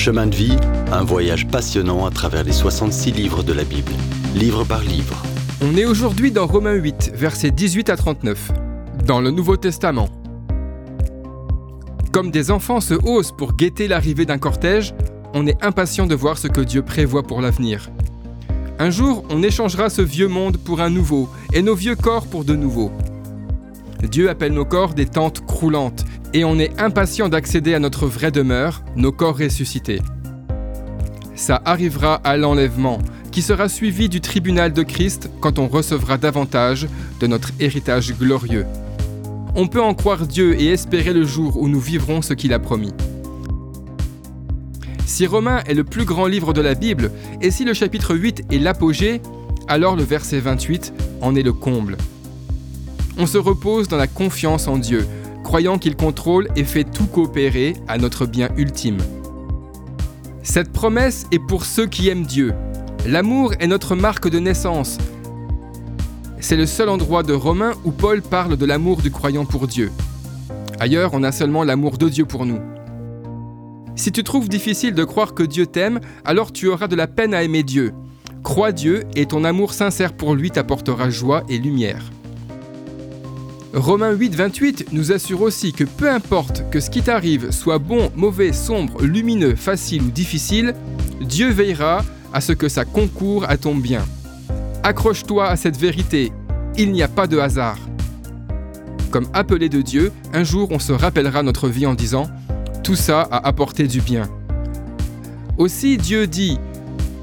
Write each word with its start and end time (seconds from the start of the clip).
Chemin 0.00 0.28
de 0.28 0.34
vie, 0.34 0.56
un 0.92 1.04
voyage 1.04 1.46
passionnant 1.46 2.06
à 2.06 2.10
travers 2.10 2.42
les 2.42 2.52
66 2.52 3.12
livres 3.12 3.42
de 3.42 3.52
la 3.52 3.64
Bible, 3.64 3.92
livre 4.34 4.64
par 4.64 4.80
livre. 4.80 5.22
On 5.60 5.76
est 5.76 5.84
aujourd'hui 5.84 6.32
dans 6.32 6.46
Romains 6.46 6.72
8, 6.72 7.12
versets 7.14 7.50
18 7.50 7.90
à 7.90 7.98
39, 7.98 8.50
dans 9.04 9.20
le 9.20 9.30
Nouveau 9.30 9.58
Testament. 9.58 10.08
Comme 12.12 12.30
des 12.30 12.50
enfants 12.50 12.80
se 12.80 12.94
haussent 12.94 13.32
pour 13.32 13.52
guetter 13.52 13.88
l'arrivée 13.88 14.24
d'un 14.24 14.38
cortège, 14.38 14.94
on 15.34 15.46
est 15.46 15.62
impatient 15.62 16.06
de 16.06 16.14
voir 16.14 16.38
ce 16.38 16.48
que 16.48 16.62
Dieu 16.62 16.80
prévoit 16.80 17.22
pour 17.22 17.42
l'avenir. 17.42 17.90
Un 18.78 18.88
jour, 18.88 19.22
on 19.28 19.42
échangera 19.42 19.90
ce 19.90 20.00
vieux 20.00 20.28
monde 20.28 20.56
pour 20.56 20.80
un 20.80 20.88
nouveau, 20.88 21.28
et 21.52 21.60
nos 21.60 21.74
vieux 21.74 21.94
corps 21.94 22.26
pour 22.26 22.46
de 22.46 22.56
nouveaux. 22.56 22.90
Dieu 24.02 24.30
appelle 24.30 24.54
nos 24.54 24.64
corps 24.64 24.94
des 24.94 25.04
tentes 25.04 25.44
croulantes, 25.44 26.06
et 26.32 26.44
on 26.44 26.58
est 26.58 26.80
impatient 26.80 27.28
d'accéder 27.28 27.74
à 27.74 27.78
notre 27.78 28.06
vraie 28.06 28.30
demeure, 28.30 28.82
nos 28.96 29.12
corps 29.12 29.38
ressuscités. 29.38 30.00
Ça 31.34 31.60
arrivera 31.64 32.16
à 32.16 32.36
l'enlèvement, 32.36 32.98
qui 33.32 33.42
sera 33.42 33.68
suivi 33.68 34.08
du 34.08 34.20
tribunal 34.20 34.72
de 34.72 34.82
Christ 34.82 35.30
quand 35.40 35.58
on 35.58 35.68
recevra 35.68 36.18
davantage 36.18 36.86
de 37.20 37.26
notre 37.26 37.50
héritage 37.60 38.16
glorieux. 38.16 38.66
On 39.54 39.66
peut 39.66 39.82
en 39.82 39.94
croire 39.94 40.26
Dieu 40.26 40.60
et 40.60 40.68
espérer 40.68 41.12
le 41.12 41.24
jour 41.24 41.56
où 41.60 41.68
nous 41.68 41.80
vivrons 41.80 42.22
ce 42.22 42.34
qu'il 42.34 42.52
a 42.52 42.58
promis. 42.58 42.92
Si 45.06 45.26
Romains 45.26 45.62
est 45.66 45.74
le 45.74 45.84
plus 45.84 46.04
grand 46.04 46.26
livre 46.26 46.52
de 46.52 46.60
la 46.60 46.74
Bible, 46.74 47.10
et 47.40 47.50
si 47.50 47.64
le 47.64 47.74
chapitre 47.74 48.14
8 48.14 48.44
est 48.52 48.58
l'apogée, 48.58 49.20
alors 49.66 49.96
le 49.96 50.04
verset 50.04 50.38
28 50.38 50.92
en 51.20 51.34
est 51.34 51.42
le 51.42 51.52
comble. 51.52 51.96
On 53.18 53.26
se 53.26 53.38
repose 53.38 53.88
dans 53.88 53.96
la 53.96 54.06
confiance 54.06 54.68
en 54.68 54.78
Dieu, 54.78 55.06
croyant 55.50 55.78
qu'il 55.78 55.96
contrôle 55.96 56.46
et 56.54 56.62
fait 56.62 56.84
tout 56.84 57.06
coopérer 57.06 57.74
à 57.88 57.98
notre 57.98 58.24
bien 58.24 58.50
ultime. 58.56 58.98
Cette 60.44 60.70
promesse 60.70 61.26
est 61.32 61.40
pour 61.40 61.64
ceux 61.64 61.88
qui 61.88 62.08
aiment 62.08 62.24
Dieu. 62.24 62.54
L'amour 63.04 63.54
est 63.58 63.66
notre 63.66 63.96
marque 63.96 64.30
de 64.30 64.38
naissance. 64.38 64.98
C'est 66.38 66.56
le 66.56 66.66
seul 66.66 66.88
endroit 66.88 67.24
de 67.24 67.32
Romains 67.32 67.72
où 67.84 67.90
Paul 67.90 68.22
parle 68.22 68.56
de 68.56 68.64
l'amour 68.64 69.02
du 69.02 69.10
croyant 69.10 69.44
pour 69.44 69.66
Dieu. 69.66 69.90
Ailleurs, 70.78 71.14
on 71.14 71.24
a 71.24 71.32
seulement 71.32 71.64
l'amour 71.64 71.98
de 71.98 72.08
Dieu 72.08 72.26
pour 72.26 72.46
nous. 72.46 72.60
Si 73.96 74.12
tu 74.12 74.22
trouves 74.22 74.48
difficile 74.48 74.94
de 74.94 75.02
croire 75.02 75.34
que 75.34 75.42
Dieu 75.42 75.66
t'aime, 75.66 75.98
alors 76.24 76.52
tu 76.52 76.68
auras 76.68 76.86
de 76.86 76.94
la 76.94 77.08
peine 77.08 77.34
à 77.34 77.42
aimer 77.42 77.64
Dieu. 77.64 77.92
Crois 78.44 78.70
Dieu 78.70 79.02
et 79.16 79.26
ton 79.26 79.42
amour 79.42 79.74
sincère 79.74 80.12
pour 80.12 80.36
lui 80.36 80.52
t'apportera 80.52 81.10
joie 81.10 81.42
et 81.48 81.58
lumière. 81.58 82.04
Romains 83.72 84.10
8, 84.10 84.34
28 84.34 84.86
nous 84.92 85.12
assure 85.12 85.42
aussi 85.42 85.72
que 85.72 85.84
peu 85.84 86.10
importe 86.10 86.64
que 86.70 86.80
ce 86.80 86.90
qui 86.90 87.02
t'arrive 87.02 87.52
soit 87.52 87.78
bon, 87.78 88.10
mauvais, 88.16 88.52
sombre, 88.52 89.00
lumineux, 89.02 89.54
facile 89.54 90.02
ou 90.02 90.10
difficile, 90.10 90.74
Dieu 91.20 91.50
veillera 91.50 92.04
à 92.32 92.40
ce 92.40 92.52
que 92.52 92.68
ça 92.68 92.84
concourt 92.84 93.44
à 93.48 93.56
ton 93.56 93.76
bien. 93.76 94.04
Accroche-toi 94.82 95.46
à 95.46 95.54
cette 95.54 95.76
vérité, 95.76 96.32
il 96.76 96.90
n'y 96.90 97.02
a 97.02 97.08
pas 97.08 97.28
de 97.28 97.38
hasard. 97.38 97.78
Comme 99.12 99.28
appelé 99.34 99.68
de 99.68 99.82
Dieu, 99.82 100.10
un 100.32 100.42
jour 100.42 100.68
on 100.72 100.80
se 100.80 100.92
rappellera 100.92 101.44
notre 101.44 101.68
vie 101.68 101.86
en 101.86 101.94
disant 101.94 102.28
tout 102.82 102.96
ça 102.96 103.20
a 103.22 103.46
apporté 103.46 103.86
du 103.86 104.00
bien. 104.00 104.28
Aussi 105.58 105.96
Dieu 105.96 106.26
dit, 106.26 106.58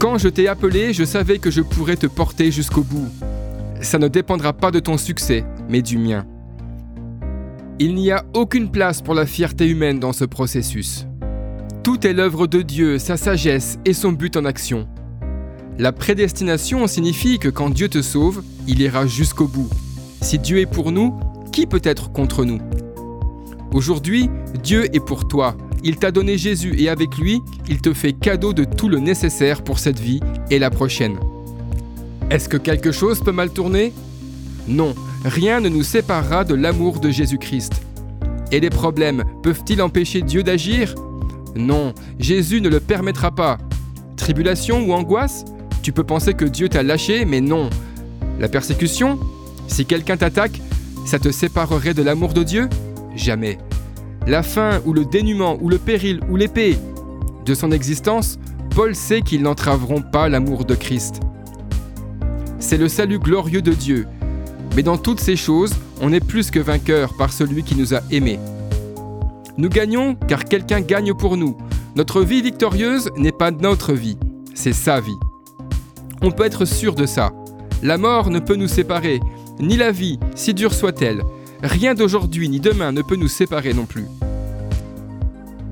Quand 0.00 0.18
je 0.18 0.28
t'ai 0.28 0.48
appelé, 0.48 0.92
je 0.92 1.04
savais 1.04 1.38
que 1.38 1.52
je 1.52 1.60
pourrais 1.60 1.96
te 1.96 2.06
porter 2.06 2.50
jusqu'au 2.50 2.82
bout. 2.82 3.08
Ça 3.80 3.98
ne 3.98 4.08
dépendra 4.08 4.52
pas 4.52 4.72
de 4.72 4.80
ton 4.80 4.96
succès, 4.96 5.44
mais 5.68 5.82
du 5.82 5.98
mien. 5.98 6.26
Il 7.78 7.94
n'y 7.94 8.10
a 8.10 8.24
aucune 8.34 8.70
place 8.70 9.00
pour 9.00 9.14
la 9.14 9.24
fierté 9.24 9.66
humaine 9.66 9.98
dans 9.98 10.12
ce 10.12 10.24
processus. 10.24 11.06
Tout 11.82 12.06
est 12.06 12.12
l'œuvre 12.12 12.46
de 12.46 12.60
Dieu, 12.60 12.98
sa 12.98 13.16
sagesse 13.16 13.78
et 13.84 13.94
son 13.94 14.12
but 14.12 14.36
en 14.36 14.44
action. 14.44 14.86
La 15.78 15.90
prédestination 15.90 16.86
signifie 16.86 17.38
que 17.38 17.48
quand 17.48 17.70
Dieu 17.70 17.88
te 17.88 18.02
sauve, 18.02 18.42
il 18.68 18.80
ira 18.80 19.06
jusqu'au 19.06 19.48
bout. 19.48 19.70
Si 20.20 20.38
Dieu 20.38 20.58
est 20.58 20.66
pour 20.66 20.92
nous, 20.92 21.18
qui 21.50 21.66
peut 21.66 21.80
être 21.82 22.12
contre 22.12 22.44
nous? 22.44 22.60
Aujourd'hui, 23.72 24.28
Dieu 24.62 24.94
est 24.94 25.04
pour 25.04 25.26
toi. 25.26 25.56
Il 25.82 25.96
t'a 25.96 26.10
donné 26.12 26.36
Jésus 26.36 26.74
et 26.78 26.90
avec 26.90 27.16
lui, 27.16 27.40
il 27.68 27.80
te 27.80 27.94
fait 27.94 28.12
cadeau 28.12 28.52
de 28.52 28.64
tout 28.64 28.90
le 28.90 28.98
nécessaire 28.98 29.64
pour 29.64 29.78
cette 29.78 29.98
vie 29.98 30.20
et 30.50 30.58
la 30.58 30.70
prochaine. 30.70 31.18
Est-ce 32.30 32.48
que 32.48 32.58
quelque 32.58 32.92
chose 32.92 33.20
peut 33.20 33.32
mal 33.32 33.50
tourner? 33.50 33.92
Non, 34.68 34.94
rien 35.24 35.60
ne 35.60 35.68
nous 35.68 35.82
séparera 35.82 36.44
de 36.44 36.54
l'amour 36.54 37.00
de 37.00 37.10
Jésus-Christ. 37.10 37.82
Et 38.50 38.60
les 38.60 38.70
problèmes 38.70 39.24
peuvent-ils 39.42 39.82
empêcher 39.82 40.22
Dieu 40.22 40.42
d'agir? 40.42 40.94
Non, 41.56 41.94
Jésus 42.18 42.60
ne 42.60 42.68
le 42.68 42.80
permettra 42.80 43.30
pas. 43.34 43.58
Tribulation 44.16 44.86
ou 44.86 44.92
angoisse? 44.92 45.44
Tu 45.82 45.92
peux 45.92 46.04
penser 46.04 46.34
que 46.34 46.44
Dieu 46.44 46.68
t'a 46.68 46.82
lâché, 46.82 47.24
mais 47.24 47.40
non. 47.40 47.68
La 48.38 48.48
persécution? 48.48 49.18
Si 49.68 49.84
quelqu'un 49.84 50.16
t'attaque, 50.16 50.60
ça 51.06 51.18
te 51.18 51.30
séparerait 51.30 51.94
de 51.94 52.02
l'amour 52.02 52.34
de 52.34 52.42
Dieu? 52.42 52.68
Jamais. 53.16 53.58
La 54.26 54.42
faim 54.42 54.80
ou 54.86 54.92
le 54.92 55.04
dénuement 55.04 55.58
ou 55.60 55.68
le 55.68 55.78
péril 55.78 56.20
ou 56.30 56.36
l'épée? 56.36 56.78
De 57.44 57.54
son 57.54 57.72
existence, 57.72 58.38
Paul 58.74 58.94
sait 58.94 59.22
qu'ils 59.22 59.42
n'entraveront 59.42 60.02
pas 60.02 60.28
l'amour 60.28 60.64
de 60.64 60.74
Christ. 60.74 61.20
C'est 62.60 62.78
le 62.78 62.88
salut 62.88 63.18
glorieux 63.18 63.62
de 63.62 63.72
Dieu. 63.72 64.06
Mais 64.74 64.82
dans 64.82 64.96
toutes 64.96 65.20
ces 65.20 65.36
choses, 65.36 65.74
on 66.00 66.12
est 66.12 66.24
plus 66.24 66.50
que 66.50 66.58
vainqueur 66.58 67.14
par 67.14 67.32
celui 67.32 67.62
qui 67.62 67.76
nous 67.76 67.94
a 67.94 68.00
aimés. 68.10 68.38
Nous 69.58 69.68
gagnons 69.68 70.14
car 70.28 70.44
quelqu'un 70.44 70.80
gagne 70.80 71.12
pour 71.14 71.36
nous. 71.36 71.56
Notre 71.94 72.22
vie 72.22 72.40
victorieuse 72.40 73.10
n'est 73.16 73.32
pas 73.32 73.50
notre 73.50 73.92
vie, 73.92 74.16
c'est 74.54 74.72
sa 74.72 75.00
vie. 75.00 75.18
On 76.22 76.30
peut 76.30 76.44
être 76.44 76.64
sûr 76.64 76.94
de 76.94 77.04
ça. 77.04 77.32
La 77.82 77.98
mort 77.98 78.30
ne 78.30 78.38
peut 78.38 78.56
nous 78.56 78.68
séparer, 78.68 79.20
ni 79.60 79.76
la 79.76 79.92
vie, 79.92 80.18
si 80.34 80.54
dure 80.54 80.72
soit-elle. 80.72 81.22
Rien 81.62 81.94
d'aujourd'hui 81.94 82.48
ni 82.48 82.60
demain 82.60 82.92
ne 82.92 83.02
peut 83.02 83.16
nous 83.16 83.28
séparer 83.28 83.74
non 83.74 83.84
plus. 83.84 84.06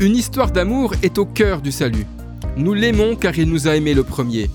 Une 0.00 0.16
histoire 0.16 0.50
d'amour 0.50 0.94
est 1.02 1.18
au 1.18 1.24
cœur 1.24 1.60
du 1.60 1.72
salut. 1.72 2.06
Nous 2.56 2.74
l'aimons 2.74 3.16
car 3.16 3.36
il 3.38 3.48
nous 3.48 3.66
a 3.66 3.74
aimés 3.74 3.94
le 3.94 4.04
premier. 4.04 4.50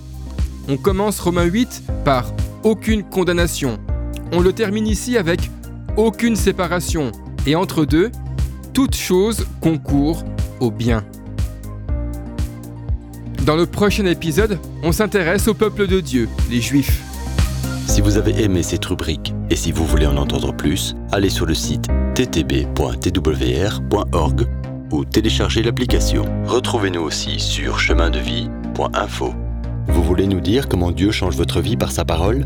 On 0.69 0.77
commence 0.77 1.19
Romains 1.19 1.45
8 1.45 1.83
par 2.05 2.31
aucune 2.63 3.03
condamnation. 3.03 3.79
On 4.31 4.41
le 4.41 4.53
termine 4.53 4.85
ici 4.85 5.17
avec 5.17 5.49
aucune 5.97 6.35
séparation. 6.35 7.11
Et 7.47 7.55
entre 7.55 7.85
deux, 7.85 8.11
toute 8.73 8.95
chose 8.95 9.47
concourt 9.59 10.23
au 10.59 10.69
bien. 10.69 11.03
Dans 13.45 13.55
le 13.55 13.65
prochain 13.65 14.05
épisode, 14.05 14.59
on 14.83 14.91
s'intéresse 14.91 15.47
au 15.47 15.55
peuple 15.55 15.87
de 15.87 15.99
Dieu, 15.99 16.29
les 16.51 16.61
Juifs. 16.61 17.01
Si 17.87 18.01
vous 18.01 18.17
avez 18.17 18.43
aimé 18.43 18.61
cette 18.61 18.85
rubrique 18.85 19.33
et 19.49 19.55
si 19.55 19.71
vous 19.71 19.85
voulez 19.85 20.05
en 20.05 20.17
entendre 20.17 20.53
plus, 20.53 20.95
allez 21.11 21.29
sur 21.29 21.47
le 21.47 21.55
site 21.55 21.87
ttb.twr.org 22.13 22.67
ou 24.91 25.05
téléchargez 25.05 25.63
l'application. 25.63 26.25
Retrouvez-nous 26.45 27.01
aussi 27.01 27.39
sur 27.39 27.79
chemindevie.info. 27.79 29.33
Vous 29.87 30.03
voulez 30.03 30.27
nous 30.27 30.41
dire 30.41 30.69
comment 30.69 30.91
Dieu 30.91 31.09
change 31.11 31.35
votre 31.35 31.61
vie 31.61 31.77
par 31.77 31.91
sa 31.91 32.05
parole? 32.05 32.45